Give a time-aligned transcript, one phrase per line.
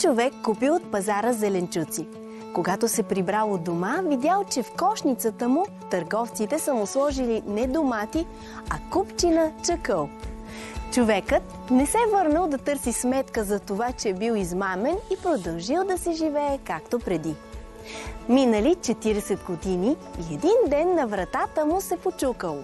[0.00, 2.08] Човек купил от пазара зеленчуци.
[2.54, 7.66] Когато се прибрал от дома, видял, че в кошницата му търговците са му сложили не
[7.66, 8.26] домати,
[8.70, 10.08] а купчина чакъл.
[10.92, 15.16] Човекът не се е върнал да търси сметка за това, че е бил измамен и
[15.22, 17.34] продължил да се живее както преди.
[18.28, 19.96] Минали 40 години
[20.30, 22.62] и един ден на вратата му се почукало.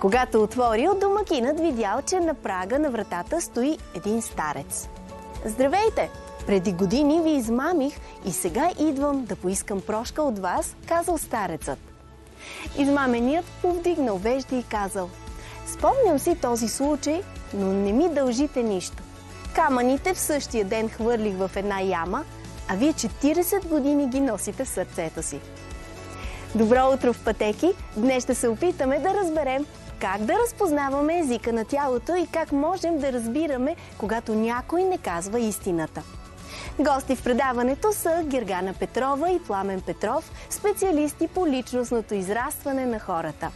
[0.00, 4.88] Когато отворил, домакинът видял, че на прага на вратата стои един старец.
[5.44, 6.23] Здравейте!
[6.46, 7.94] Преди години ви измамих
[8.26, 11.78] и сега идвам да поискам прошка от вас, казал старецът.
[12.78, 15.10] Измаменият повдигнал вежди и казал
[15.66, 17.22] Спомням си този случай,
[17.54, 19.02] но не ми дължите нищо.
[19.54, 22.24] Камъните в същия ден хвърлих в една яма,
[22.68, 25.40] а вие 40 години ги носите в сърцето си.
[26.54, 27.72] Добро утро в пътеки!
[27.96, 29.66] Днес ще се опитаме да разберем
[30.00, 35.40] как да разпознаваме езика на тялото и как можем да разбираме, когато някой не казва
[35.40, 36.02] истината.
[36.78, 43.50] Гости в предаването са Гергана Петрова и Пламен Петров, специалисти по личностното израстване на хората.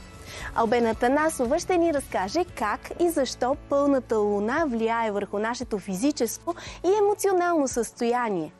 [0.54, 6.98] Албена Танасова ще ни разкаже как и защо пълната луна влияе върху нашето физическо и
[6.98, 8.52] емоционално състояние.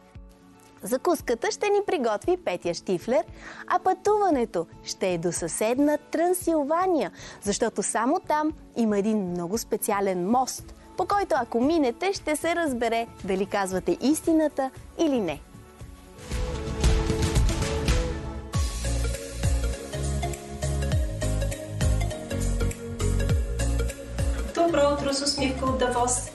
[0.83, 3.25] Закуската ще ни приготви Петя Штифлер,
[3.67, 7.13] а пътуването ще е до съседна Трансилвания,
[7.43, 13.07] защото само там има един много специален мост, по който ако минете ще се разбере
[13.25, 15.41] дали казвате истината или не.
[24.55, 26.31] Добро утро с усмивка от Давос!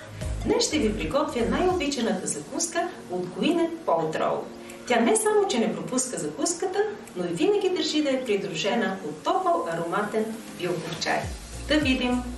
[0.45, 4.43] Днес ще ви приготвя най-обичаната закуска от Гуинет Полтрол.
[4.87, 6.79] Тя не само, че не пропуска закуската,
[7.15, 10.25] но и винаги държи да е придружена от топъл ароматен
[10.59, 11.21] билков чай.
[11.67, 12.32] Да видим!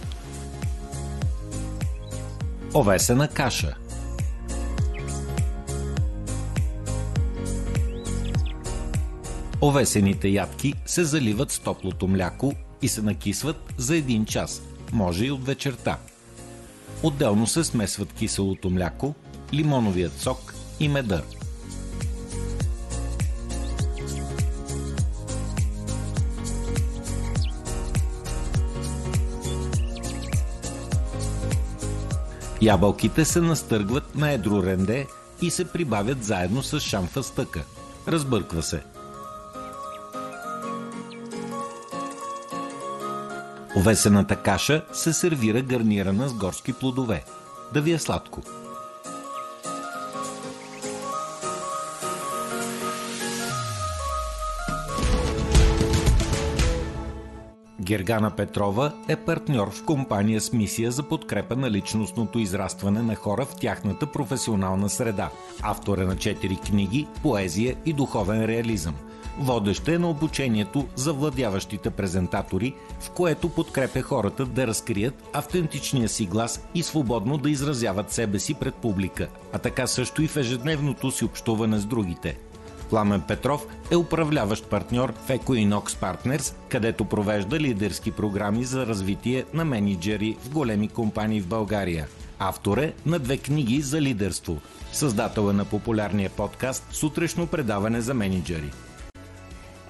[2.75, 3.75] Овесена каша
[9.61, 14.61] Овесените ядки се заливат с топлото мляко и се накисват за един час,
[14.93, 15.97] може и от вечерта–
[17.03, 19.15] Отделно се смесват киселото мляко,
[19.53, 21.21] лимоновият сок и меда.
[32.61, 35.07] Ябълките се настъргват на едро ренде
[35.41, 37.63] и се прибавят заедно с шамфа стъка.
[38.07, 38.83] Разбърква се–
[43.77, 47.23] Овесената каша се сервира гарнирана с горски плодове.
[47.73, 48.41] Да ви е сладко.
[57.85, 63.46] Гергана Петрова е партньор в компания с мисия за подкрепа на личностното израстване на хора
[63.46, 65.29] в тяхната професионална среда.
[65.62, 68.96] Автор е на четири книги, поезия и духовен реализъм–
[69.40, 76.25] Водеща е на обучението за владяващите презентатори, в което подкрепя хората да разкрият автентичния си
[76.25, 81.12] глас и свободно да изразяват себе си пред публика, а така също и в ежедневното
[81.12, 82.38] си общуване с другите.
[82.90, 89.66] Пламен Петров е управляващ партньор в Equinox Partners, където провежда лидерски програми за развитие на
[89.66, 92.07] менеджери в големи компании в България.
[92.40, 94.62] Автор е на две книги за лидерство.
[94.91, 98.72] Създател е на популярния подкаст Сутрешно предаване за менеджери.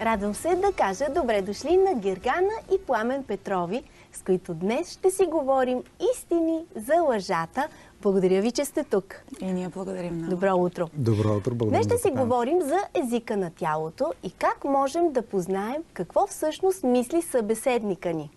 [0.01, 3.83] Радвам се да кажа добре дошли на Гергана и Пламен Петрови,
[4.13, 5.83] с които днес ще си говорим
[6.13, 7.67] истини за лъжата.
[8.01, 9.23] Благодаря ви, че сте тук.
[9.41, 10.29] И ние благодарим много.
[10.29, 10.89] Добро утро.
[10.93, 11.83] Добро утро, благодаря.
[11.83, 16.83] Днес ще си говорим за езика на тялото и как можем да познаем какво всъщност
[16.83, 18.31] мисли събеседника ни.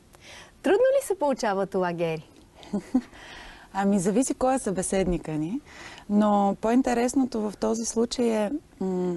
[0.63, 2.31] Трудно ли се получава това, Гери?
[3.73, 5.61] Ами, зависи кой е събеседника ни.
[6.11, 8.51] Но по-интересното в този случай е
[8.81, 9.15] м-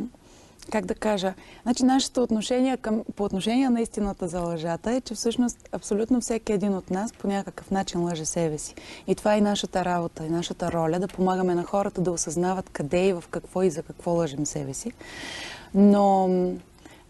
[0.71, 5.15] как да кажа, значи нашето отношение към, по отношение на истината за лъжата е, че
[5.15, 8.75] всъщност абсолютно всеки един от нас по някакъв начин лъже себе си.
[9.07, 13.07] И това е нашата работа, и нашата роля, да помагаме на хората да осъзнават къде
[13.07, 14.91] и в какво и за какво лъжем себе си.
[15.73, 16.29] Но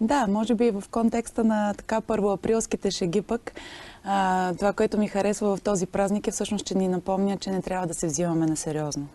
[0.01, 3.51] да, може би в контекста на така първоаприлските шеги пък,
[4.03, 7.61] а, това, което ми харесва в този празник е всъщност, че ни напомня, че не
[7.61, 9.07] трябва да се взимаме на сериозно.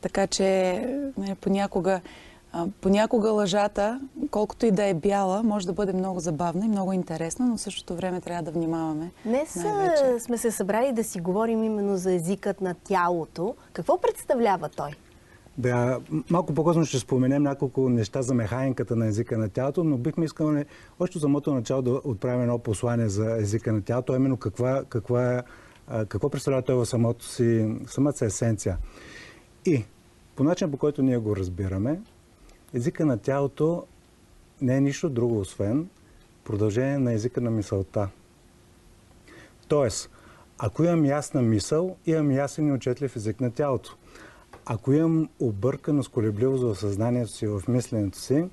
[0.00, 0.80] Така че
[1.40, 2.00] понякога
[2.80, 4.00] понякога лъжата,
[4.30, 7.60] колкото и да е бяла, може да бъде много забавна и много интересна, но в
[7.60, 9.10] същото време трябва да внимаваме.
[9.24, 9.64] Днес
[10.18, 13.54] сме се събрали да си говорим именно за езикът на тялото.
[13.72, 14.90] Какво представлява той?
[15.58, 16.00] Да,
[16.30, 20.64] малко по-късно ще споменем няколко неща за механиката на езика на тялото, но бихме искали
[21.00, 24.84] още за самото начало да отправим едно послание за езика на тялото, а именно каква,
[24.88, 25.42] каква,
[26.08, 28.78] какво представлява той в самото си, самата си есенция.
[29.66, 29.84] И
[30.36, 32.00] По начин, по който ние го разбираме,
[32.76, 33.86] езика на тялото
[34.60, 35.88] не е нищо друго, освен
[36.44, 38.08] продължение на езика на мисълта.
[39.68, 40.10] Тоест,
[40.58, 43.96] ако имам ясна мисъл, имам ясен и отчетлив език на тялото.
[44.66, 48.44] Ако имам объркана сколебливост в съзнанието си, в мисленето си,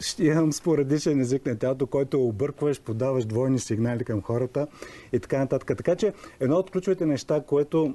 [0.00, 4.66] ще имам споредичен език на тялото, който объркваш, подаваш двойни сигнали към хората
[5.12, 5.76] и така нататък.
[5.76, 7.94] Така че едно от ключовите неща, което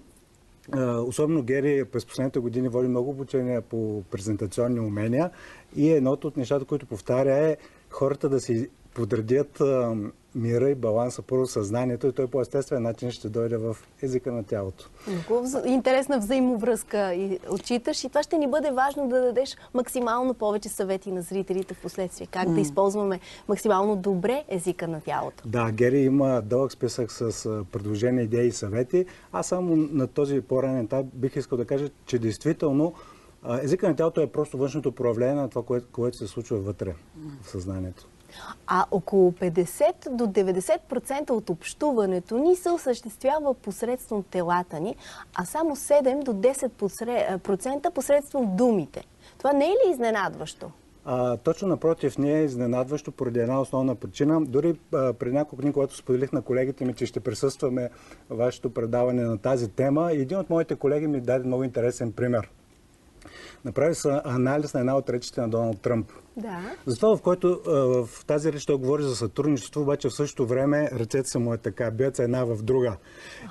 [1.07, 5.29] особено Гери през последните години води много обучения по презентационни умения
[5.75, 7.57] и едното от нещата, които повтаря е
[7.89, 9.61] хората да си подредят
[10.35, 14.43] мира и баланса първо съзнанието и той по естествен начин ще дойде в езика на
[14.43, 14.89] тялото.
[15.65, 21.11] Интересна взаимовръзка и отчиташ и това ще ни бъде важно да дадеш максимално повече съвети
[21.11, 22.27] на зрителите в последствие.
[22.27, 22.53] Как mm.
[22.53, 25.43] да използваме максимално добре езика на тялото.
[25.45, 29.05] Да, Гери има дълъг списък с предложения, идеи и съвети.
[29.31, 32.93] Аз само на този по-ранен етап бих искал да кажа, че действително
[33.61, 36.95] езика на тялото е просто външното проявление на това, което, което се случва вътре
[37.41, 38.07] в съзнанието.
[38.67, 44.95] А около 50 до 90% от общуването ни се осъществява посредством телата ни,
[45.35, 49.03] а само 7 до 10% посредством думите.
[49.37, 50.71] Това не е ли изненадващо?
[51.05, 54.45] А, точно напротив, не е изненадващо поради една основна причина.
[54.45, 57.89] Дори а, преди няколко дни, когато споделих на колегите ми, че ще присъстваме
[58.29, 62.49] вашето предаване на тази тема, един от моите колеги ми даде много интересен пример.
[63.65, 66.11] Направи се анализ на една от речите на Доналд Тръмп.
[66.37, 66.75] Да.
[66.85, 71.29] Затова, в който в тази реч той говори за сътрудничество, обаче в същото време ръцете
[71.29, 72.97] са му е така, бият се една в друга.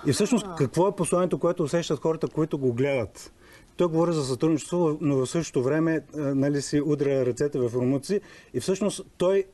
[0.07, 3.33] И всъщност какво е посланието, което усещат хората, които го гледат?
[3.77, 8.21] Той говори за сътрудничество, но в същото време нали, си удря ръцете в румуци
[8.55, 9.45] и всъщност той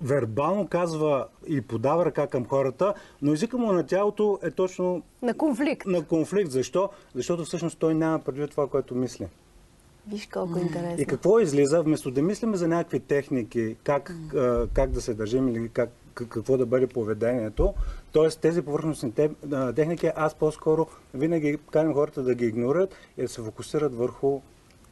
[0.00, 5.02] вербално казва и подава ръка към хората, но езика му на тялото е точно...
[5.22, 5.86] На конфликт.
[5.86, 6.50] На конфликт.
[6.50, 6.90] Защо?
[7.14, 9.28] Защото всъщност той няма предвид това, което мисли.
[10.08, 10.96] Виж колко интересно.
[11.02, 15.48] И какво излиза, вместо да мислим за някакви техники, как, а, как да се държим
[15.48, 17.74] или как, какво да бъде поведението,
[18.12, 18.28] т.е.
[18.28, 19.12] тези повърхностни
[19.76, 24.40] техники, аз по-скоро винаги каним хората да ги игнорират и да се фокусират върху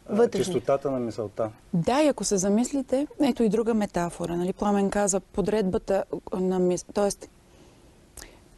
[0.08, 0.54] Вътрешни.
[0.54, 1.50] чистотата на мисълта.
[1.74, 4.36] Да, и ако се замислите, ето и друга метафора.
[4.36, 4.52] Нали?
[4.52, 6.04] Пламен каза подредбата
[6.40, 7.10] на мисъл, т.е.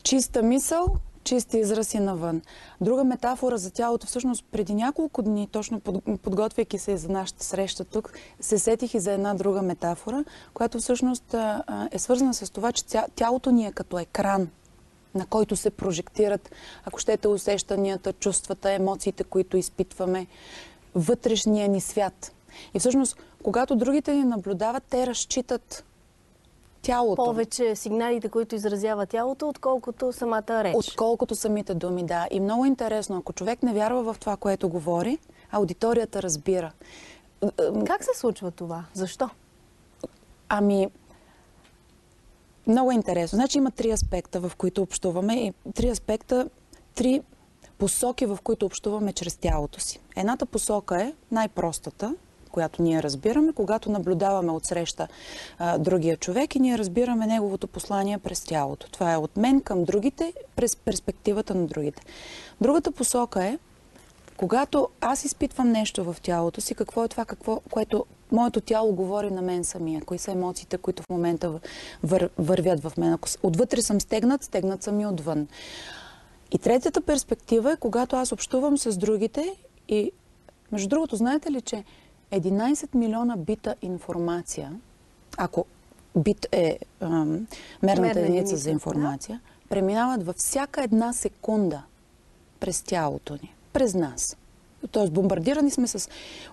[0.03, 2.43] чиста мисъл, чисти изрази навън.
[2.81, 5.81] Друга метафора за тялото, всъщност преди няколко дни, точно
[6.23, 10.25] подготвяйки се за нашата среща тук, се сетих и за една друга метафора,
[10.55, 11.35] която всъщност
[11.91, 12.85] е свързана с това, че
[13.15, 14.49] тялото ни е като екран,
[15.15, 16.51] на който се прожектират,
[16.85, 20.27] ако щете, усещанията, чувствата, емоциите, които изпитваме,
[20.95, 22.33] вътрешния ни свят.
[22.75, 25.85] И всъщност, когато другите ни наблюдават, те разчитат
[26.85, 27.25] тялото.
[27.25, 30.75] Повече сигналите, които изразява тялото, отколкото самата реч.
[30.77, 32.27] Отколкото самите думи, да.
[32.31, 35.19] И много интересно, ако човек не вярва в това, което говори,
[35.51, 36.73] аудиторията разбира.
[37.87, 38.85] Как се случва това?
[38.95, 39.31] Защо?
[40.49, 40.89] Ами,
[42.67, 43.37] много е интересно.
[43.37, 46.49] Значи има три аспекта, в които общуваме и три аспекта,
[46.95, 47.23] три
[47.79, 50.01] посоки, в които общуваме чрез тялото си.
[50.17, 52.15] Едната посока е най-простата,
[52.55, 55.09] която ние разбираме, когато наблюдаваме отсреща
[55.59, 58.91] а, другия човек и ние разбираме неговото послание през тялото.
[58.91, 62.03] Това е от мен към другите, през перспективата на другите.
[62.61, 63.59] Другата посока е,
[64.37, 69.31] когато аз изпитвам нещо в тялото си, какво е това, какво, което моето тяло говори
[69.31, 71.61] на мен самия, кои са емоциите, които в момента
[72.03, 73.13] вър, вървят в мен.
[73.13, 75.49] Ако отвътре съм стегнат, стегнат съм и отвън.
[76.53, 79.55] И третата перспектива е, когато аз общувам с другите
[79.89, 80.13] и
[80.73, 81.85] между другото, знаете ли, че
[82.33, 84.73] 11 милиона бита информация,
[85.37, 85.65] ако
[86.17, 87.47] бит е ам,
[87.83, 89.69] мерната единица за информация, да?
[89.69, 91.83] преминават във всяка една секунда
[92.61, 94.37] през тялото ни, през нас.
[94.91, 96.09] Тоест бомбардирани сме с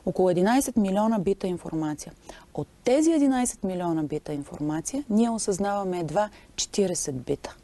[0.06, 2.13] около 11 милиона бита информация.
[2.54, 7.56] От тези 11 милиона бита информация ние осъзнаваме едва 40 бита.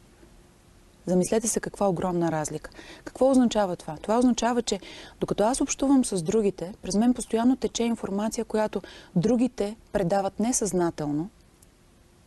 [1.08, 2.70] Замислете се каква огромна разлика.
[3.04, 3.96] Какво означава това?
[3.96, 4.80] Това означава, че
[5.20, 8.82] докато аз общувам с другите, през мен постоянно тече информация, която
[9.16, 11.30] другите предават несъзнателно,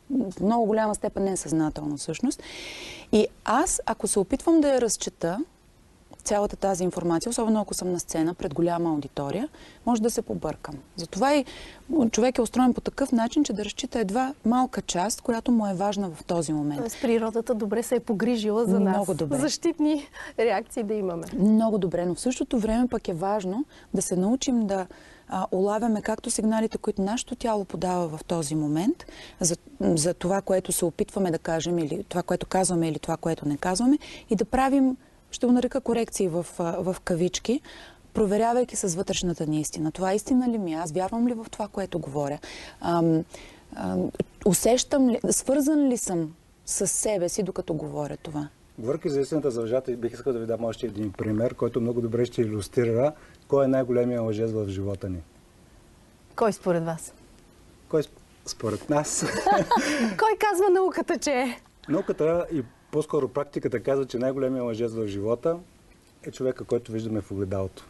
[0.10, 2.44] в много голяма степен несъзнателно всъщност.
[3.12, 5.40] И аз, ако се опитвам да я разчета,
[6.22, 9.50] цялата тази информация, особено ако съм на сцена пред голяма аудитория,
[9.86, 10.76] може да се побъркам.
[10.96, 11.46] Затова и
[12.12, 15.74] човек е устроен по такъв начин, че да разчита едва малка част, която му е
[15.74, 16.80] важна в този момент.
[16.80, 18.96] Тоест природата добре се е погрижила за нас.
[18.96, 19.38] Много добре.
[19.38, 20.08] Защитни
[20.40, 21.24] реакции да имаме.
[21.40, 24.88] Много добре, но в същото време пък е важно да се научим да
[25.32, 29.06] а, улавяме както сигналите, които нашето тяло подава в този момент,
[29.40, 33.48] за, за това, което се опитваме да кажем, или това, което казваме, или това, което
[33.48, 33.98] не казваме,
[34.30, 34.98] и да правим
[35.32, 37.62] ще го нарека корекции в, в кавички,
[38.14, 39.92] проверявайки с вътрешната ни истина.
[39.92, 40.74] Това истина ли ми?
[40.74, 40.76] е?
[40.76, 42.40] Аз вярвам ли в това, което говоря?
[42.82, 43.24] Ам,
[43.76, 44.12] ам,
[44.46, 46.34] усещам ли, свързан ли съм
[46.66, 48.48] с себе си, докато говоря това?
[48.80, 52.02] Говорки за истината за лъжата, бих искал да ви дам още един пример, който много
[52.02, 53.14] добре ще иллюстрира
[53.48, 55.22] кой е най-големия лъжец в живота ни.
[56.36, 57.14] Кой според вас?
[57.90, 58.04] Кой
[58.46, 59.26] според нас?
[60.20, 61.60] Кой казва науката, че е?
[61.90, 65.58] Науката и по-скоро практиката казва, че най-големия лъжец в живота
[66.24, 67.86] е човека, който виждаме в огледалото.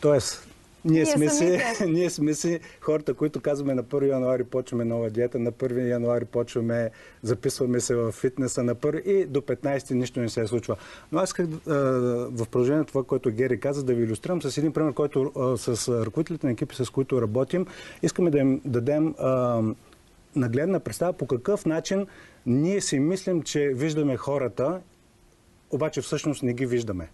[0.00, 0.48] Тоест,
[0.84, 5.10] ние, Ние сме си, ние сме си хората, които казваме на 1 януари почваме нова
[5.10, 6.90] диета, на 1 януари почваме,
[7.22, 10.76] записваме се в фитнеса на 1 и до 15 нищо не се случва.
[11.12, 14.72] Но аз исках в продължение на това, което Гери каза, да ви иллюстрирам с един
[14.72, 17.66] пример, който с ръководителите на екипи, с които работим,
[18.02, 19.14] искаме да им дадем
[20.38, 22.06] нагледна представа по какъв начин
[22.46, 24.80] ние си мислим, че виждаме хората,
[25.70, 27.08] обаче всъщност не ги виждаме.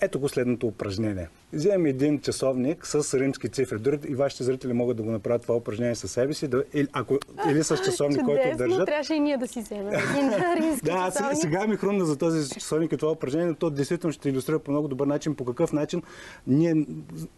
[0.00, 1.28] Ето го следното упражнение.
[1.52, 3.78] Вземем един часовник с римски цифри.
[3.78, 6.88] Дори и вашите зрители могат да го направят това упражнение със себе си, да, или,
[6.92, 7.18] ако,
[7.50, 8.86] или с часовник, който Чудесно, държат.
[8.86, 11.38] трябваше и ние да си вземем един римски Да, часовник.
[11.40, 14.70] сега ми хрумна за този часовник и това упражнение, но то действително ще иллюстрира по
[14.70, 16.02] много добър начин по какъв начин
[16.46, 16.86] ние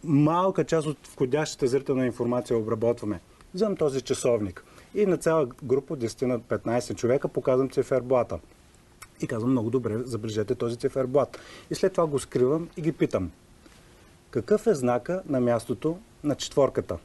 [0.03, 3.19] малка част от входящата зрителна информация обработваме.
[3.53, 4.63] Вземам този часовник
[4.95, 8.39] и на цяла група от 10 на 15 човека показвам циферблата.
[9.21, 11.39] И казвам много добре, забележете този циферблат.
[11.69, 13.31] И след това го скривам и ги питам.
[14.29, 16.97] Какъв е знака на мястото на четворката?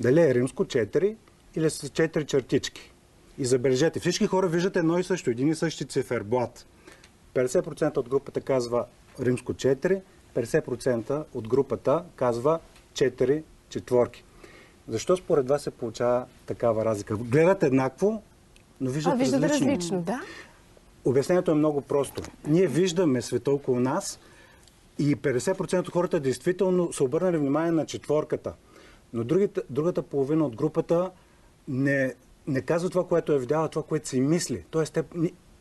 [0.00, 1.16] Дали е римско 4
[1.54, 2.92] или с 4 чертички?
[3.38, 6.66] И забележете, всички хора виждат едно и също, един и същи циферблат.
[7.34, 8.86] 50% от групата казва
[9.20, 10.00] римско 4,
[10.36, 12.60] 50% от групата казва
[12.94, 14.24] 4 четворки.
[14.88, 17.16] Защо според вас се получава такава разлика?
[17.16, 18.22] Гледат еднакво,
[18.80, 19.66] но виждат, А, виждате различно.
[19.66, 20.20] различно, да?
[21.04, 22.22] Обяснението е много просто.
[22.46, 24.18] Ние виждаме света около нас
[24.98, 28.54] и 50% от хората действително са обърнали внимание на четворката.
[29.12, 31.10] Но другите, другата половина от групата
[31.68, 32.14] не,
[32.46, 34.64] не казва това, което е видяла, това, което си мисли.
[34.70, 35.04] Тоест, те,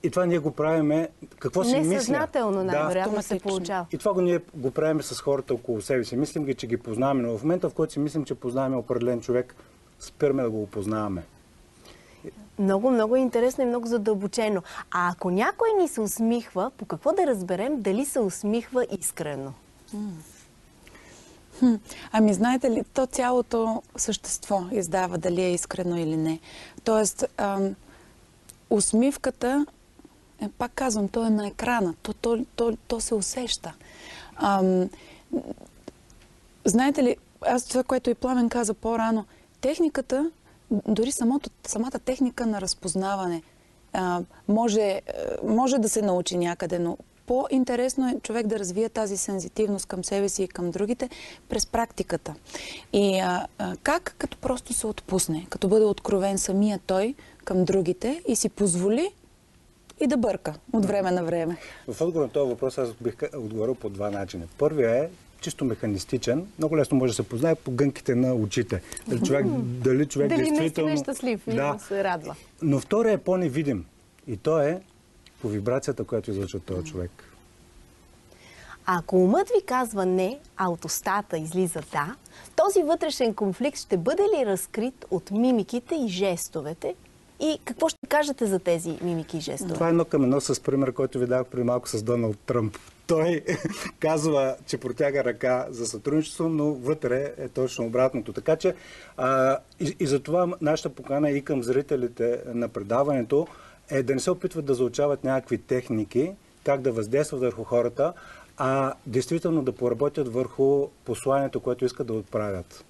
[0.03, 1.93] и това ние го правиме, какво си мисля.
[1.93, 3.49] Несъзнателно, най-вероятно се автоматично.
[3.49, 3.85] получава.
[3.91, 6.15] И това го ние го правим с хората около себе си.
[6.15, 9.21] Мислим ги, че ги познаваме, но в момента, в който си мислим, че познаваме определен
[9.21, 9.55] човек,
[9.99, 11.23] спираме да го опознаваме.
[12.59, 14.61] Много, много интересно и много задълбочено.
[14.91, 19.53] А ако някой ни се усмихва, по какво да разберем дали се усмихва искрено?
[21.59, 21.75] Хм,
[22.11, 26.39] Ами знаете ли, то цялото същество издава дали е искрено или не.
[26.83, 27.75] Тоест, ам,
[28.69, 29.65] усмивката,
[30.41, 33.73] е, пак казвам, то е на екрана, то, то, то, то се усеща.
[34.35, 34.89] Ам,
[36.65, 39.25] знаете ли, аз това, което и Пламен каза по-рано,
[39.61, 40.31] техниката,
[40.71, 43.41] дори самото, самата техника на разпознаване
[43.93, 45.01] а, може, е,
[45.43, 50.29] може да се научи някъде, но по-интересно е човек да развие тази сензитивност към себе
[50.29, 51.09] си и към другите
[51.49, 52.35] през практиката.
[52.93, 53.47] И а,
[53.83, 54.15] как?
[54.17, 59.11] Като просто се отпусне, като бъде откровен самия той към другите и си позволи
[60.01, 61.57] и да бърка от време на време.
[61.87, 64.45] В отговор на този въпрос аз бих отговорил по два начина.
[64.57, 65.09] Първият е
[65.41, 66.47] чисто механистичен.
[66.57, 68.81] Много лесно може да се познае по гънките на очите.
[69.07, 70.93] Дали човек, дали човек Дали наистина действително...
[70.93, 71.77] е щастлив и да.
[71.87, 72.35] се радва.
[72.61, 73.85] Но вторият е по-невидим.
[74.27, 74.81] И то е
[75.41, 77.11] по вибрацията, която излъчва този човек.
[78.85, 82.15] Ако умът ви казва не, а от устата излиза да,
[82.55, 86.95] този вътрешен конфликт ще бъде ли разкрит от мимиките и жестовете?
[87.41, 89.73] И какво ще кажете за тези мимики и жестове?
[89.73, 92.77] Това е едно към едно с пример, който ви дах преди малко с Доналд Тръмп.
[93.07, 93.41] Той
[93.99, 98.33] казва, че протяга ръка за сътрудничество, но вътре е точно обратното.
[98.33, 98.75] Така че
[99.17, 103.47] а, и, и затова нашата покана и към зрителите на предаването
[103.89, 106.31] е да не се опитват да заучават някакви техники,
[106.63, 108.13] как да въздействат върху хората,
[108.57, 112.85] а действително да поработят върху посланието, което искат да отправят.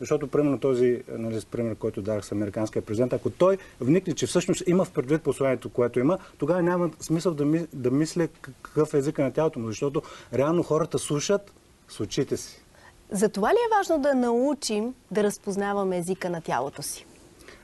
[0.00, 4.62] Защото, примерно, този нали, пример, който дадах с американския президент, ако той вникне, че всъщност
[4.66, 8.28] има в предвид посланието, което има, тогава няма смисъл да, ми, да мисля
[8.62, 10.02] какъв е езика на тялото му, защото
[10.34, 11.52] реално хората слушат
[11.88, 12.62] с очите си.
[13.10, 17.06] Затова ли е важно да научим да разпознаваме езика на тялото си?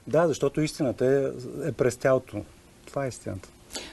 [0.06, 2.44] Да, защото истината е, е през тялото.
[2.86, 3.48] Това е истината.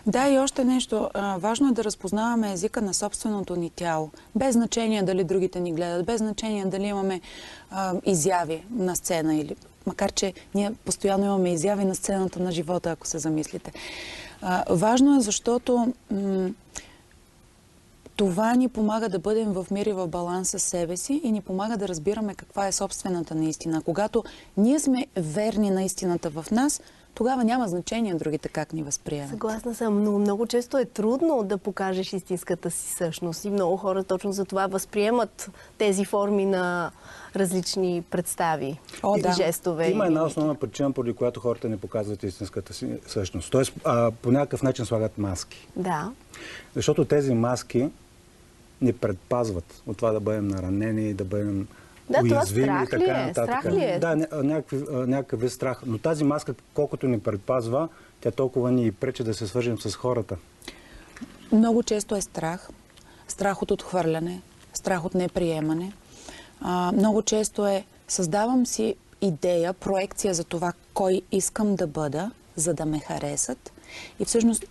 [0.07, 1.09] Да, и още нещо.
[1.38, 4.09] Важно е да разпознаваме езика на собственото ни тяло.
[4.35, 7.21] Без значение дали другите ни гледат, без значение дали имаме
[7.71, 12.91] а, изяви на сцена или макар че ние постоянно имаме изяви на сцената на живота,
[12.91, 13.71] ако се замислите.
[14.41, 15.93] А, важно е, защото
[18.15, 21.41] това ни помага да бъдем в мир и в баланс с себе си и ни
[21.41, 23.81] помага да разбираме каква е собствената ни истина.
[23.81, 24.23] Когато
[24.57, 26.81] ние сме верни на истината в нас,
[27.13, 29.29] тогава няма значение другите как ни възприемат.
[29.29, 34.03] Съгласна съм, но много често е трудно да покажеш истинската си същност и много хора
[34.03, 36.91] точно за това възприемат тези форми на
[37.35, 39.31] различни представи О, и да.
[39.31, 39.89] жестове.
[39.89, 43.51] Има и една основна причина, поради която хората не показват истинската си същност.
[43.51, 45.67] Тоест, а, по някакъв начин слагат маски.
[45.75, 46.11] Да.
[46.75, 47.89] Защото тези маски
[48.81, 51.67] ни предпазват от това да бъдем наранени, да бъдем
[52.11, 53.25] Да, това уязвими страх и така е?
[53.25, 53.59] нататък.
[53.59, 53.99] Страх ли е?
[53.99, 55.81] Да, ня- някакви, а, някакъв вид страх.
[55.85, 57.89] Но тази маска, колкото ни предпазва,
[58.21, 60.37] тя толкова ни пречи да се свържем с хората.
[61.51, 62.69] Много често е страх.
[63.27, 64.41] Страх от отхвърляне,
[64.73, 65.93] страх от неприемане.
[66.61, 72.73] А, много често е създавам си идея, проекция за това кой искам да бъда, за
[72.73, 73.71] да ме харесат.
[74.19, 74.65] И всъщност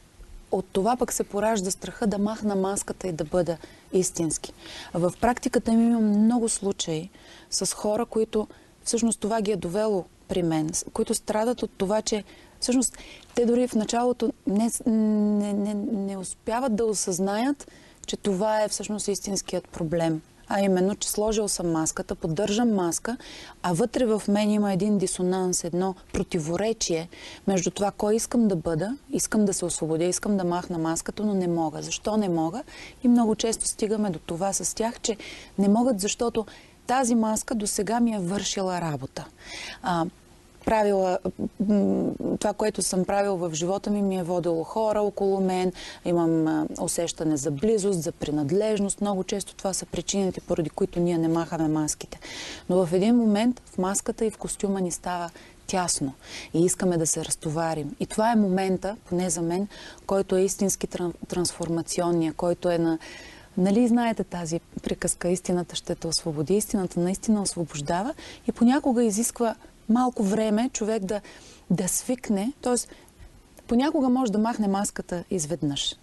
[0.53, 3.57] от това пък се поражда страха да махна маската и да бъда
[3.93, 4.53] истински.
[4.95, 7.11] В практиката ми имам много случаи
[7.51, 8.49] с хора, които
[8.85, 12.25] всъщност това ги е довело при мен, които страдат от това, че
[12.61, 12.99] всъщност
[13.35, 17.71] те дори в началото не, не, не, не успяват да осъзнаят,
[18.07, 20.23] че това е всъщност истинският проблем.
[20.53, 23.17] А именно, че сложил съм маската, поддържам маска,
[23.63, 27.09] а вътре в мен има един дисонанс, едно противоречие
[27.47, 31.35] между това, кой искам да бъда, искам да се освободя, искам да махна маската, но
[31.35, 31.83] не мога.
[31.83, 32.63] Защо не мога?
[33.05, 35.17] И много често стигаме до това с тях, че
[35.59, 36.47] не могат, защото
[36.91, 39.27] тази маска до сега ми е вършила работа.
[39.83, 40.07] А,
[40.65, 41.19] правила,
[42.41, 45.73] това, което съм правил в живота ми, ми е водило хора около мен,
[46.05, 49.01] имам усещане за близост, за принадлежност.
[49.01, 52.19] Много често това са причините, поради които ние не махаме маските.
[52.69, 55.31] Но в един момент в маската и в костюма ни става
[55.67, 56.13] тясно
[56.55, 57.97] и искаме да се разтоварим.
[58.01, 59.69] И това е момента, поне за мен,
[60.07, 62.99] който е истински тран- трансформационния, който е на
[63.59, 68.15] Нали знаете тази приказка, истината ще те освободи, истината наистина освобождава
[68.49, 69.55] и понякога изисква
[69.89, 71.21] малко време човек да,
[71.71, 72.75] да свикне, т.е.
[73.67, 75.97] понякога може да махне маската изведнъж.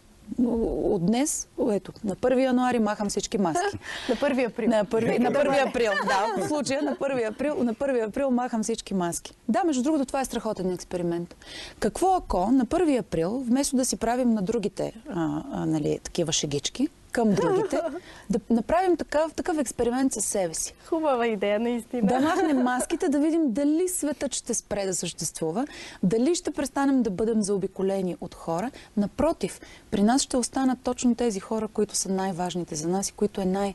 [0.44, 3.78] От днес, ето, на 1 януари махам всички маски.
[4.10, 4.70] На 1 април.
[4.70, 6.28] На 1, на 1 април, да.
[6.44, 9.34] В случая на 1 април, на 1 април махам всички маски.
[9.50, 11.36] Да, между другото, това е страхотен експеримент.
[11.80, 16.32] Какво ако на 1 април, вместо да си правим на другите а, а, нали, такива
[16.32, 17.82] шегички, към другите,
[18.30, 20.74] да направим такъв, такъв експеримент със себе си.
[20.86, 22.08] Хубава идея, наистина.
[22.08, 25.68] Да махнем маските, да видим дали светът ще спре да съществува,
[26.04, 28.72] дали ще престанем да бъдем заобиколени от хора.
[28.98, 29.60] Напротив,
[29.92, 33.46] при нас ще останат точно тези хора, които са най-важните за нас и които е
[33.46, 33.74] най,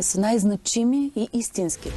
[0.00, 1.90] са най-значими и истински.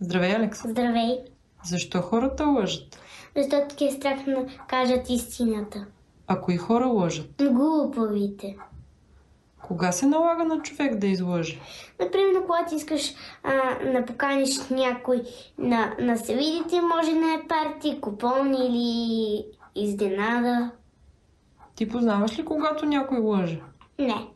[0.00, 0.58] Здравей, Алекс.
[0.68, 1.18] Здравей!
[1.64, 2.98] Защо хората лъжат?
[3.36, 5.86] Защото ги е страх да кажат истината.
[6.26, 7.42] А кои хора лъжат?
[7.50, 8.56] Глуповите.
[9.62, 11.60] Кога се налага на човек да излъже?
[12.00, 13.52] Например, когато искаш а,
[13.92, 15.22] да поканиш някой
[15.58, 20.70] на, на се видите, може на е парти, купон или изненада.
[21.74, 23.60] Ти познаваш ли когато някой лъже?
[23.98, 24.28] Не.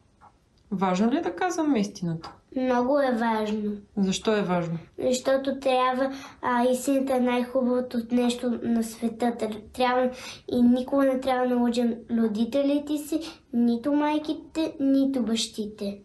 [0.70, 2.32] Важно ли е да казваме истината?
[2.56, 3.72] Много е важно.
[3.96, 4.78] Защо е важно?
[4.98, 9.26] Защото трябва, а, истината е най-хубавото нещо на света.
[9.26, 10.10] Тр- Трябва
[10.52, 13.20] и никога не трябва да лъжем родителите си,
[13.52, 15.98] нито майките, нито бащите.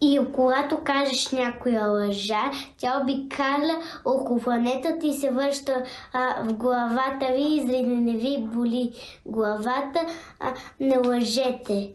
[0.00, 7.26] И когато кажеш някоя лъжа, тя обикаля около планетата и се връща а, в главата
[7.36, 8.92] ви, за да не ви боли
[9.26, 10.06] главата.
[10.40, 11.90] А, не лъжете.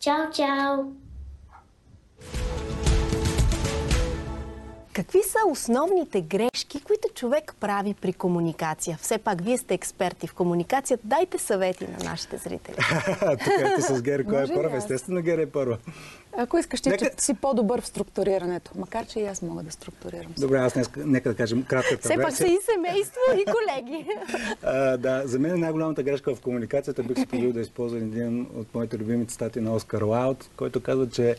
[0.00, 1.05] Чао, чао!
[4.96, 8.98] Какви са основните грешки, които човек прави при комуникация?
[9.00, 11.06] Все пак, вие сте експерти в комуникацията.
[11.06, 12.74] Дайте съвети на нашите зрители.
[13.44, 14.72] Тук ето с Гери, кой е Може ли първ?
[14.72, 14.84] аз?
[14.84, 15.78] Естествено, Гери е първа.
[16.36, 18.70] Ако искаш, ти, Нека- че си по-добър в структурирането.
[18.74, 20.32] Макар, че и аз мога да структурирам.
[20.38, 24.06] Добре, аз днес, нека да кажем кратката Все пак са и семейство, и колеги.
[24.62, 28.74] А, да, за мен най-голямата грешка в комуникацията бих си позволил да използвам един от
[28.74, 31.36] моите любими цитати на Оскар Лауд, който казва, че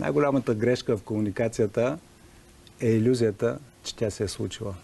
[0.00, 1.98] най-голямата грешка в комуникацията
[2.80, 4.74] е иллюзията, че тя се е случила.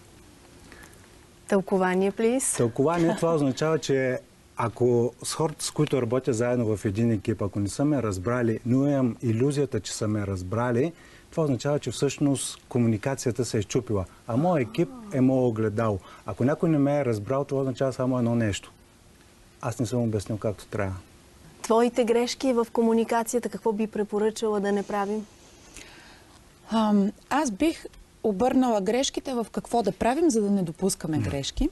[1.48, 2.54] Тълкование, плиз.
[2.56, 4.18] Тълкование това означава, че
[4.56, 8.60] ако с хората, с които работя заедно в един екип, ако не са ме разбрали,
[8.66, 10.92] но имам иллюзията, че са ме разбрали,
[11.30, 14.04] това означава, че всъщност комуникацията се е щупила.
[14.26, 15.98] А моят екип е моят огледал.
[16.26, 18.72] Ако някой не ме е разбрал, това означава само едно нещо.
[19.60, 20.96] Аз не съм обяснил както трябва.
[21.62, 25.26] Твоите грешки в комуникацията, какво би препоръчала да не правим?
[27.30, 27.86] Аз бих
[28.22, 31.68] обърнала грешките в какво да правим, за да не допускаме грешки.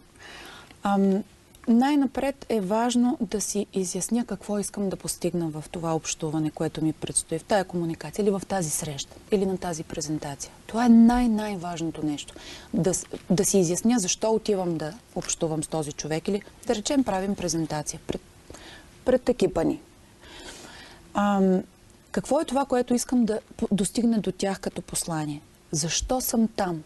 [1.68, 6.92] Най-напред е важно да си изясня какво искам да постигна в това общуване, което ми
[6.92, 10.52] предстои, в тая комуникация или в тази среща, или на тази презентация.
[10.66, 12.34] Това е най-най-важното нещо.
[12.74, 12.92] Да,
[13.30, 18.00] да си изясня защо отивам да общувам с този човек или да речем правим презентация
[18.06, 18.20] пред,
[19.04, 19.80] пред екипа ни.
[21.14, 21.62] Ам,
[22.14, 23.40] какво е това, което искам да
[23.72, 25.40] достигне до тях като послание?
[25.70, 26.82] Защо съм там?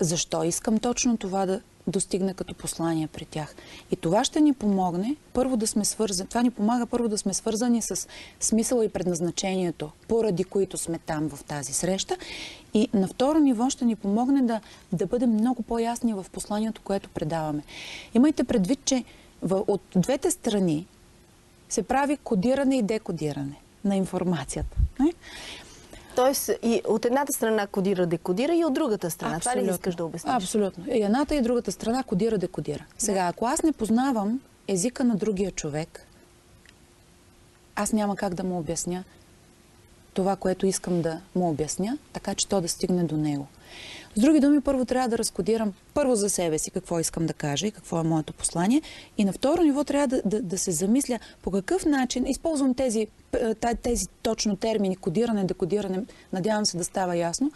[0.00, 3.54] Защо искам точно това да достигне като послание при тях.
[3.90, 6.28] И това ще ни помогне първо да сме свързани.
[6.28, 8.08] Това ни помага първо да сме свързани с
[8.40, 12.16] смисъла и предназначението, поради които сме там в тази среща.
[12.74, 14.60] И на второ ниво ще ни помогне да,
[14.92, 17.62] да бъдем много по-ясни в посланието, което предаваме.
[18.14, 19.04] Имайте предвид, че
[19.50, 20.86] от двете страни
[21.68, 24.76] се прави кодиране и декодиране на информацията.
[26.16, 29.36] Тоест и от едната страна кодира, декодира и от другата страна.
[29.36, 29.60] Абсолютно.
[29.60, 30.34] Това ли искаш да обясниш?
[30.34, 30.84] Абсолютно.
[30.94, 32.84] И едната и другата страна кодира, декодира.
[32.98, 36.06] Сега, ако аз не познавам езика на другия човек,
[37.76, 39.04] аз няма как да му обясня
[40.14, 43.46] това, което искам да му обясня, така че то да стигне до него.
[44.16, 47.66] С други думи, първо трябва да разкодирам първо за себе си какво искам да кажа
[47.66, 48.82] и какво е моето послание.
[49.18, 53.06] И на второ ниво трябва да, да, да се замисля по какъв начин, използвам тези,
[53.82, 57.52] тези точно термини, кодиране, декодиране, надявам се да става ясно,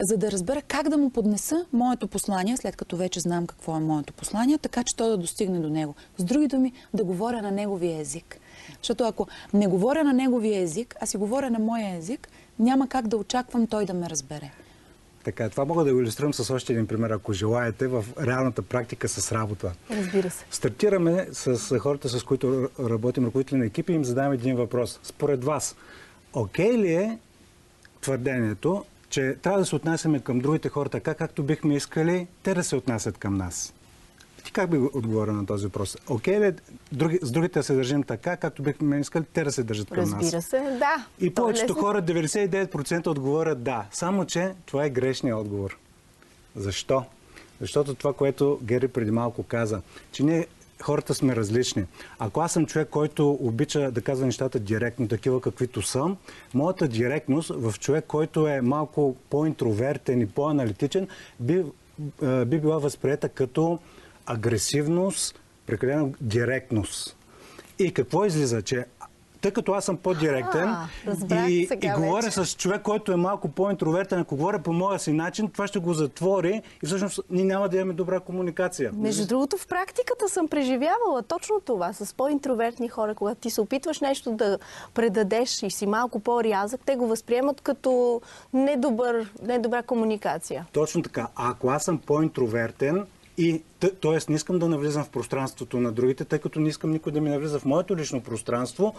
[0.00, 3.80] за да разбера как да му поднеса моето послание, след като вече знам какво е
[3.80, 5.94] моето послание, така че то да достигне до него.
[6.18, 8.40] С други думи, да говоря на неговия език.
[8.82, 13.08] Защото ако не говоря на неговия език, а си говоря на моя език, няма как
[13.08, 14.52] да очаквам той да ме разбере.
[15.28, 19.08] Така, това мога да го иллюстрирам с още един пример, ако желаете, в реалната практика
[19.08, 19.72] с работа.
[19.90, 20.44] Разбира се.
[20.50, 25.00] Стартираме с хората, с които работим, ръководители на екипи, и им задаваме един въпрос.
[25.02, 25.76] Според вас,
[26.32, 27.18] окей okay ли е
[28.00, 32.64] твърдението, че трябва да се отнасяме към другите хора така, както бихме искали те да
[32.64, 33.74] се отнасят към нас?
[34.48, 35.96] Ти как би отговорил на този въпрос?
[36.08, 36.52] Окей ли
[36.92, 40.10] други, с другите да се държим така, както бихме искали те да се държат към
[40.10, 40.22] нас?
[40.22, 41.06] Разбира се, да.
[41.20, 43.86] И повечето е хора, 99% отговорят да.
[43.90, 45.78] Само, че това е грешният отговор.
[46.56, 47.04] Защо?
[47.60, 49.82] Защото това, което Гери преди малко каза,
[50.12, 50.46] че ние
[50.82, 51.84] хората сме различни.
[52.18, 56.16] Ако аз съм човек, който обича да казва нещата директно, такива каквито съм,
[56.54, 61.08] моята директност в човек, който е малко по-интровертен и по-аналитичен,
[61.40, 61.64] би,
[62.46, 63.78] би била възприета като
[64.28, 67.16] агресивност, прекалена директност.
[67.78, 68.62] И какво излиза?
[68.62, 68.84] Че
[69.40, 70.74] тъй като аз съм по-директен
[71.48, 72.44] и, и говоря вече.
[72.44, 75.92] с човек, който е малко по-интровертен, ако говоря по моя си начин, това ще го
[75.92, 78.92] затвори и всъщност ние няма да имаме добра комуникация.
[78.94, 83.14] Между другото, в практиката съм преживявала точно това с по-интровертни хора.
[83.14, 84.58] Когато ти се опитваш нещо да
[84.94, 88.20] предадеш и си малко по-рязък, те го възприемат като
[88.52, 90.66] недобър, недобра комуникация.
[90.72, 91.28] Точно така.
[91.36, 93.06] А ако аз съм по-интровертен,
[93.38, 94.18] и т.е.
[94.28, 97.30] не искам да навлизам в пространството на другите, тъй като не искам никой да ми
[97.30, 98.94] навлиза в моето лично пространство.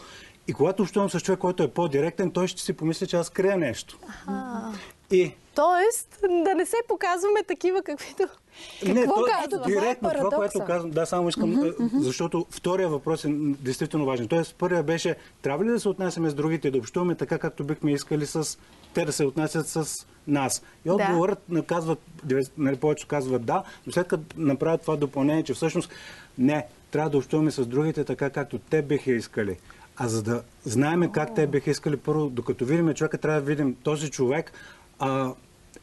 [0.47, 3.57] И когато общувам с човек, който е по-директен, той ще си помисли, че аз крия
[3.57, 3.99] нещо.
[4.07, 4.79] Аха.
[5.11, 5.31] И...
[5.55, 8.23] Тоест, да не се показваме такива, каквито...
[8.85, 9.65] Не, Какво то, казва?
[9.65, 11.99] Директно, това, което казвам, да, само искам, uh-huh, uh-huh.
[11.99, 14.27] защото втория въпрос е действително важен.
[14.27, 17.91] Тоест, първия беше, трябва ли да се отнасяме с другите, да общуваме така, както бихме
[17.91, 18.57] искали с
[18.93, 20.63] те да се отнасят с нас.
[20.85, 21.63] И отговорът да.
[21.63, 21.99] казват,
[22.57, 25.89] нали, повечето казват да, но след като направят това допълнение, че всъщност
[26.37, 29.57] не, трябва да общуваме с другите така, както те биха искали.
[29.97, 33.75] А за да знаеме как те биха искали, първо, докато видим човека, трябва да видим
[33.83, 34.51] този човек,
[34.99, 35.33] а,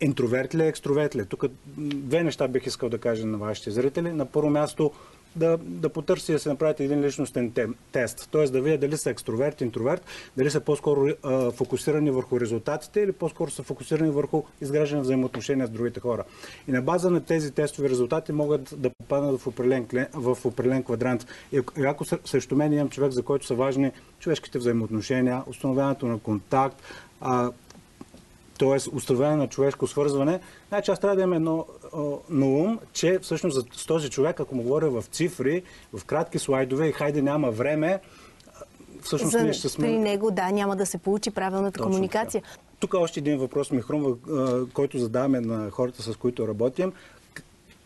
[0.00, 1.24] интроверт ли е, екстроверт ли е.
[1.24, 1.44] Тук
[1.76, 4.12] две неща бих искал да кажа на вашите зрители.
[4.12, 4.92] На първо място,
[5.36, 7.52] да, да потърси да се направите един личностен
[7.92, 8.28] тест.
[8.32, 8.44] Т.е.
[8.44, 10.04] да видя дали са екстроверт, интроверт,
[10.36, 11.08] дали са по-скоро
[11.52, 16.24] фокусирани върху резултатите или по-скоро са фокусирани върху изграждане взаимоотношения с другите хора.
[16.68, 21.26] И на база на тези тестови резултати могат да попаднат в определен, в определен квадрант.
[21.52, 26.82] И ако срещу мен имам човек, за който са важни човешките взаимоотношения, установяването на контакт,
[28.58, 28.96] т.е.
[28.96, 31.66] установяване на човешко свързване, значи аз трябва да имам едно
[32.30, 36.88] на ум, че всъщност с този човек, ако му говоря в цифри, в кратки слайдове
[36.88, 38.00] и хайде няма време,
[39.02, 39.86] всъщност За, ние ще сме...
[39.86, 42.42] При него, да, няма да се получи правилната Точно комуникация.
[42.42, 42.62] Така.
[42.80, 44.16] Тук още един въпрос ми хрумва,
[44.74, 46.92] който задаваме на хората, с които работим.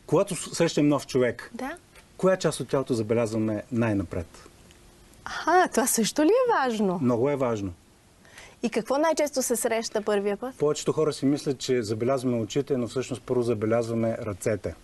[0.07, 1.77] Когато срещам нов човек, да.
[2.17, 4.27] коя част от тялото забелязваме най-напред?
[5.25, 6.99] Аха, това също ли е важно?
[7.03, 7.73] Много е важно.
[8.63, 10.57] И какво най-често се среща първия път?
[10.59, 14.75] Повечето хора си мислят, че забелязваме очите, но всъщност първо забелязваме ръцете.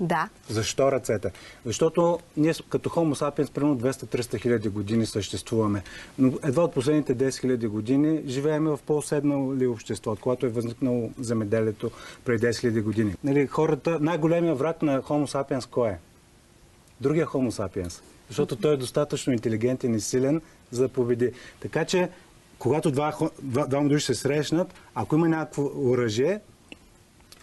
[0.00, 0.28] Да.
[0.48, 1.32] Защо ръцете?
[1.64, 5.82] Защото ние като Homo sapiens примерно 200-300 хиляди години съществуваме.
[6.18, 11.10] Но едва от последните 10 хиляди години живееме в по-седнали общество, от когато е възникнало
[11.20, 11.90] земеделието
[12.24, 13.14] преди 10 хиляди години.
[13.24, 15.98] Нали, хората, най-големия враг на Homo sapiens кой е?
[17.00, 18.00] другия Homo sapiens.
[18.28, 21.32] Защото той е достатъчно интелигентен и силен, за да победи.
[21.60, 22.08] Така че,
[22.60, 26.40] когато два, два, двама души се срещнат, ако има някакво оръжие,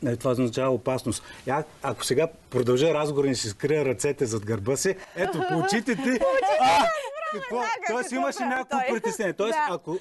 [0.03, 1.23] Нали, това означава опасност.
[1.49, 5.95] А, ако сега продължа разговора и си скрия ръцете зад гърба си, ето, по очите
[5.95, 6.01] ти...
[7.33, 7.61] Какво?
[7.87, 9.33] Тоест имаше някакво притеснение.
[9.33, 9.97] Тоест, ако,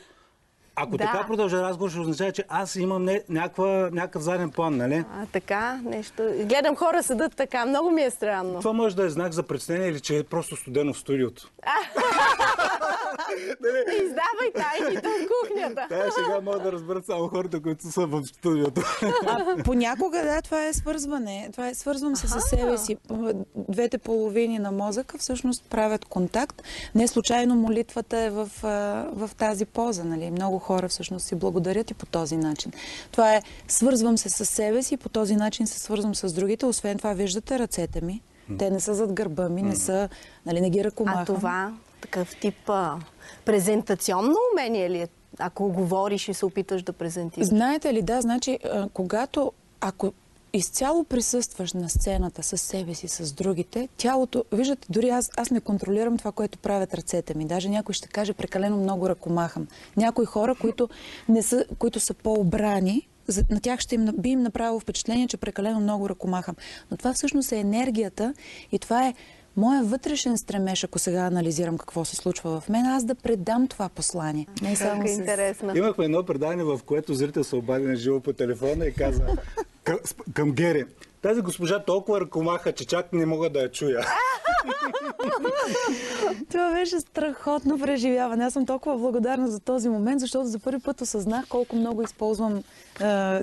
[0.77, 1.05] ако Да.
[1.05, 5.05] така продължа разговор, ще означава, че аз имам не, някаква, някакъв заден план, нали?
[5.15, 6.23] А, така, нещо.
[6.39, 7.67] Гледам хора седат така.
[7.67, 8.59] Много ми е странно.
[8.59, 11.51] Това може да е знак за притеснение или че е просто студено в студиото.
[14.05, 15.87] Издавай тайните от кухнята.
[15.89, 18.83] Тая сега могат да разберат само хората, които са в студиото.
[19.27, 21.49] А, понякога, да, това е свързване.
[21.53, 22.97] Това е свързвам се с себе си.
[23.69, 26.63] Двете половини на мозъка всъщност правят контакт.
[26.95, 28.51] Не случайно молитвата е в,
[29.13, 30.05] в тази поза.
[30.05, 30.31] Нали?
[30.31, 32.73] Много хора всъщност си благодарят и по този начин.
[33.13, 36.67] Това е свързвам се с себе си и по този начин се свързвам с другите.
[36.67, 38.23] Освен това, виждате ръцете ми.
[38.59, 40.09] Те не са зад гърба ми, не са,
[40.47, 41.23] нали, не ги ръкомахам.
[41.23, 41.73] А това
[42.07, 42.99] такъв тип а,
[43.45, 45.09] презентационно умение ли е?
[45.39, 47.49] Ако говориш и се опиташ да презентираш.
[47.49, 50.13] Знаете ли, да, значи, а, когато, ако
[50.53, 55.61] изцяло присъстваш на сцената с себе си, с другите, тялото, виждате, дори аз, аз не
[55.61, 57.45] контролирам това, което правят ръцете ми.
[57.45, 59.69] Даже някой ще каже, прекалено много ръкомахам.
[59.97, 60.89] Някои хора, които,
[61.29, 63.09] не са, които са по-обрани,
[63.51, 66.55] на тях ще им, би им направило впечатление, че прекалено много ръкомахам.
[66.91, 68.35] Но това всъщност е енергията
[68.73, 69.15] и това е
[69.57, 73.89] моя вътрешен стремеж, ако сега анализирам какво се случва в мен, аз да предам това
[73.89, 74.47] послание.
[74.63, 75.19] Не само Как е с...
[75.19, 75.77] интересно.
[75.77, 79.27] Имахме едно предаване, в което зрител се обади на живо по телефона и каза
[79.85, 79.99] към,
[80.35, 80.85] към Гери.
[81.23, 84.01] Тази госпожа толкова ръкомаха, че чак не мога да я чуя.
[86.51, 88.45] Това беше страхотно преживяване.
[88.45, 92.57] Аз съм толкова благодарна за този момент, защото за първи път осъзнах колко много използвам
[92.57, 92.63] е,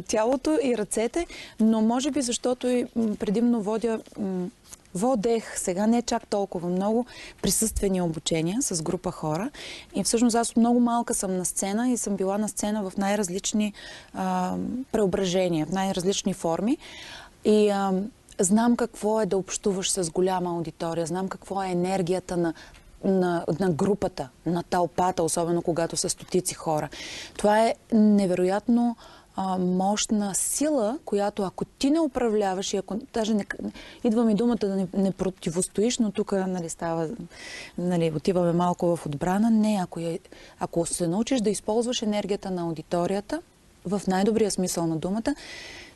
[0.01, 1.27] тялото и ръцете,
[1.59, 2.85] но може би защото и
[3.19, 3.99] предимно водя
[4.95, 7.05] Водех сега не чак толкова много
[7.41, 9.49] присъствени обучения с група хора.
[9.95, 13.73] И всъщност аз много малка съм на сцена и съм била на сцена в най-различни
[14.91, 16.77] преображения, в най-различни форми.
[17.45, 17.93] И а,
[18.39, 22.53] знам какво е да общуваш с голяма аудитория, знам какво е енергията на,
[23.03, 26.89] на, на групата, на тълпата, особено когато са стотици хора.
[27.37, 28.95] Това е невероятно
[29.35, 33.45] а, мощна сила, която ако ти не управляваш и ако даже не,
[34.03, 37.09] идва ми думата да не, не противостоиш, но тук нали, става,
[37.77, 39.49] нали, отиваме малко в отбрана.
[39.49, 40.19] Не, ако, я,
[40.59, 43.41] ако се научиш да използваш енергията на аудиторията,
[43.85, 45.35] в най-добрия смисъл на думата,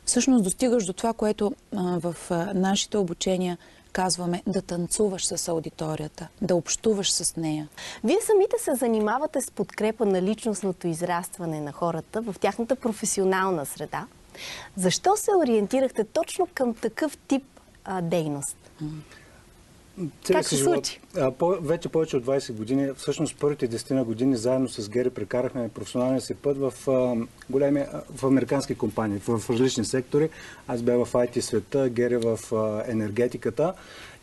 [0.04, 3.58] всъщност достигаш до това, което а, в а, нашите обучения
[3.92, 7.68] казваме да танцуваш с аудиторията, да общуваш с нея.
[8.04, 14.06] Вие самите се занимавате с подкрепа на личностното израстване на хората в тяхната професионална среда.
[14.76, 17.44] Защо се ориентирахте точно към такъв тип
[17.84, 18.56] а, дейност?
[20.26, 20.74] Как се живот.
[20.74, 21.00] случи?
[21.16, 25.10] А, по, вече повече от 20 години, всъщност първите 10 на години, заедно с Гери
[25.10, 27.84] прекарахме професионалния си път в, а, големи,
[28.16, 30.28] в американски компании, в, в различни сектори.
[30.68, 33.72] Аз бях в IT света, Гери в а, енергетиката.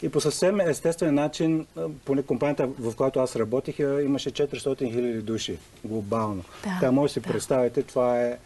[0.02, 1.66] И по съвсем естествен начин,
[2.06, 6.44] поне компанията, в която аз работих, имаше 400 хиляди души глобално.
[6.64, 8.38] Да, Така може да си представите, това е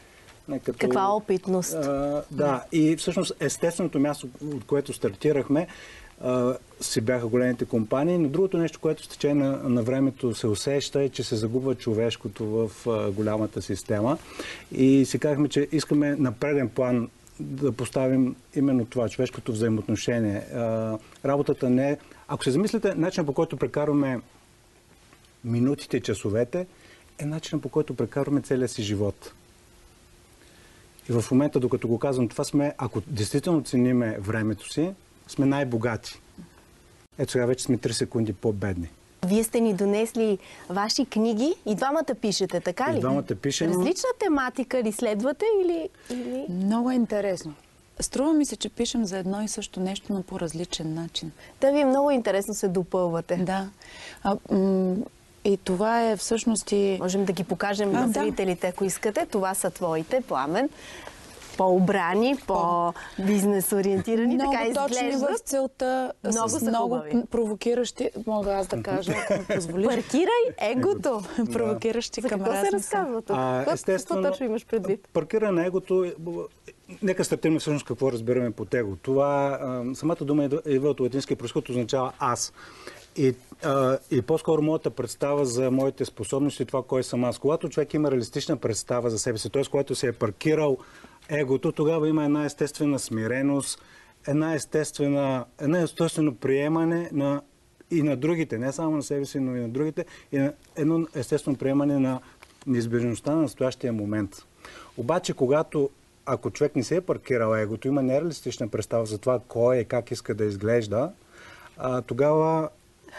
[0.58, 1.74] като, Каква опитност?
[1.74, 5.68] а, да, и всъщност естественото място, от което стартирахме,
[6.82, 11.02] си бяха големите компании, но другото нещо, което с течение на, на времето се усеща
[11.02, 14.18] е, че се загубва човешкото в а, голямата система.
[14.72, 20.38] И си казахме, че искаме на преден план да поставим именно това, човешкото взаимоотношение.
[20.38, 21.98] А, работата не е...
[22.28, 24.20] Ако се замислите, начинът по който прекарваме
[25.44, 26.68] минутите часовете,
[27.20, 29.34] е начинът по който прекарваме целия си живот.
[31.10, 34.92] И в момента, докато го казвам това, сме, ако действително цениме времето си,
[35.30, 36.22] сме най-богати.
[37.18, 38.90] Ето сега вече сме 3 секунди по-бедни.
[39.26, 40.38] Вие сте ни донесли
[40.70, 42.98] ваши книги и двамата пишете, така ли?
[42.98, 43.72] И двамата пишем.
[43.72, 45.90] Различна тематика ли следвате или...
[46.10, 46.46] или...
[46.50, 47.54] Много е интересно.
[48.00, 51.32] Струва ми се, че пишем за едно и също нещо, но по различен начин.
[51.62, 53.36] Да, вие много интересно се допълвате.
[53.36, 53.70] Да.
[54.24, 54.38] А,
[55.44, 56.98] и това е всъщност и...
[57.02, 58.20] Можем да ги покажем А, на да.
[58.22, 59.26] зрителите, ако искате.
[59.26, 60.70] Това са твоите, Пламен.
[61.60, 67.24] По-обрани, по-бизнес ориентирани, много така точни в целта, Много с са много хубави.
[67.32, 71.22] провокиращи, мога аз да кажа, ако ми позволиш, Паркирай егото.
[71.54, 73.36] провокиращи За към какво се разказва тук?
[73.36, 75.08] А, Какво- естествено, Какво точно имаш предвид?
[75.14, 76.04] Паркира на егото.
[76.04, 76.14] е-
[77.02, 78.96] Нека стартираме всъщност какво разбираме под его.
[78.96, 82.54] Това, а, самата дума идва- идва от латински происход, означава аз.
[83.18, 87.38] И, а, и по-скоро моята представа за моите способности, това кой съм аз.
[87.38, 89.64] Когато човек има реалистична представа за себе си, т.е.
[89.64, 90.78] когато се е паркирал
[91.30, 93.82] егото, тогава има една естествена смиреност,
[94.28, 97.42] една естествена, една естествено приемане на
[97.92, 101.08] и на другите, не само на себе си, но и на другите, и на едно
[101.16, 102.20] естествено приемане на
[102.68, 104.46] неизбежността на настоящия момент.
[104.98, 105.90] Обаче, когато
[106.26, 110.12] ако човек не се е паркирал егото, има нереалистична представа за това кой е, как
[110.12, 111.12] иска да изглежда,
[111.78, 112.70] а, тогава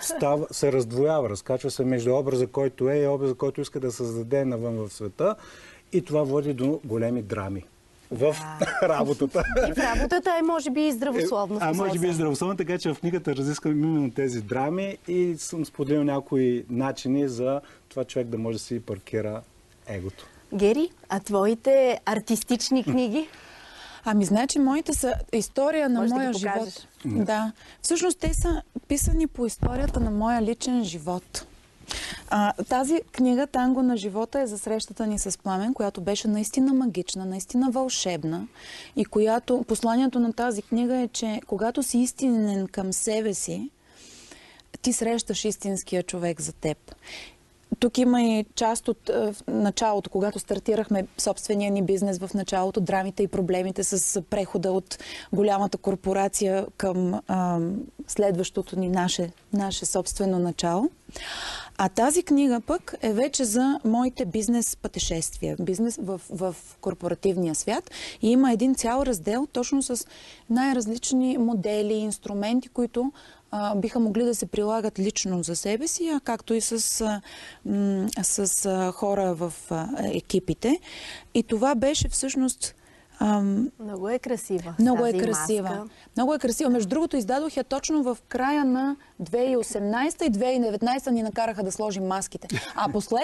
[0.00, 4.44] става, се раздвоява, разкачва се между образа, който е и образа, който иска да създаде
[4.44, 5.34] навън в света
[5.92, 7.64] и това води до големи драми
[8.10, 8.36] в
[8.82, 9.44] работата.
[9.68, 11.58] И в работата е, може би, и здравословно.
[11.60, 15.66] А може би и здравословно, така че в книгата разисквам именно тези драми и съм
[15.66, 19.42] споделил някои начини за това човек да може да си паркира
[19.86, 20.26] егото.
[20.54, 23.28] Гери, а твоите артистични книги?
[24.04, 26.74] Ами, значи, моите са история на Можеш да моя покажеш.
[27.04, 27.26] живот.
[27.26, 27.52] Да.
[27.82, 31.46] Всъщност, те са писани по историята на моя личен живот.
[32.28, 36.74] А, тази книга Танго на живота е за срещата ни с Пламен, която беше наистина
[36.74, 38.46] магична, наистина вълшебна
[38.96, 43.70] и която посланието на тази книга е, че когато си истинен към себе си,
[44.82, 46.94] ти срещаш истинския човек за теб.
[47.80, 53.22] Тук има и част от е, началото, когато стартирахме собствения ни бизнес в началото, драмите
[53.22, 54.98] и проблемите с прехода от
[55.32, 57.58] голямата корпорация към а,
[58.08, 60.90] следващото ни наше, наше собствено начало.
[61.78, 67.90] А тази книга пък е вече за моите бизнес пътешествия, бизнес в, в корпоративния свят.
[68.22, 70.06] И има един цял раздел точно с
[70.50, 73.12] най-различни модели, инструменти, които
[73.76, 76.80] биха могли да се прилагат лично за себе си, а както и с,
[78.22, 79.52] с хора в
[79.98, 80.80] екипите.
[81.34, 82.74] И това беше всъщност
[83.20, 84.74] ам, Много е красива.
[84.78, 85.68] много е красива.
[85.68, 85.84] маска.
[86.16, 86.70] Много е красива.
[86.70, 92.06] Между другото, издадох я точно в края на 2018 и 2019 ни накараха да сложим
[92.06, 92.48] маските.
[92.74, 93.16] А после...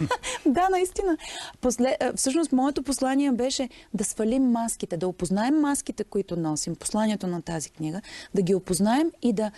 [0.46, 1.16] да, наистина.
[1.60, 1.96] После...
[2.16, 6.76] Всъщност, моето послание беше да свалим маските, да опознаем маските, които носим.
[6.76, 8.00] Посланието на тази книга.
[8.34, 9.50] Да ги опознаем и да,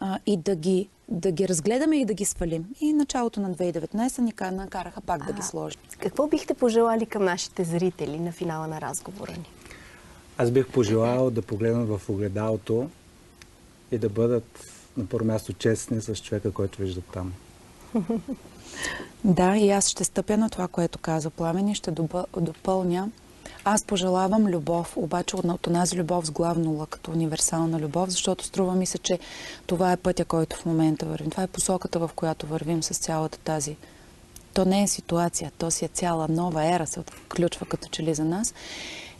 [0.00, 2.64] а, и да ги да ги разгледаме и да ги свалим.
[2.80, 5.80] И началото на 2019 ни ка- накараха пак да ги сложим.
[5.98, 9.50] Какво бихте пожелали към нашите зрители на финала на разговора ни?
[10.38, 12.90] Аз бих пожелал да погледнат в огледалото
[13.92, 14.60] и да бъдат
[14.96, 17.32] на първо място честни с човека, който виждат там.
[19.24, 21.90] Да, и аз ще стъпя на това, което каза Пламен и ще
[22.36, 23.10] допълня.
[23.64, 28.86] Аз пожелавам любов, обаче от, онази любов с главно като универсална любов, защото струва ми
[28.86, 29.18] се, че
[29.66, 31.30] това е пътя, който в момента вървим.
[31.30, 33.76] Това е посоката, в която вървим с цялата тази.
[34.54, 38.14] То не е ситуация, то си е цяла нова ера, се отключва като че ли
[38.14, 38.54] за нас.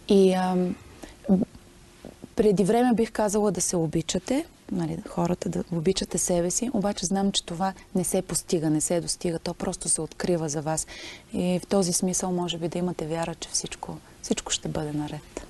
[0.08, 0.74] И ам,
[2.36, 7.32] преди време бих казала да се обичате, нали, хората да обичате себе си, обаче знам,
[7.32, 10.86] че това не се постига, не се достига, то просто се открива за вас.
[11.32, 15.46] И в този смисъл може би да имате вяра, че всичко, всичко ще бъде наред.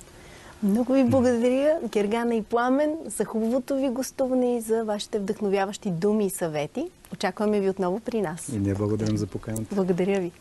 [0.63, 6.25] Много ви благодаря, Гергана и Пламен, за хубавото ви гостуване и за вашите вдъхновяващи думи
[6.25, 6.89] и съвети.
[7.13, 8.49] Очакваме ви отново при нас.
[8.49, 9.75] И ние благодарим за поканата.
[9.75, 10.31] Благодаря ви.